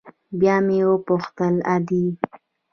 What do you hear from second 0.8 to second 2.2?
وپوښتل ادې.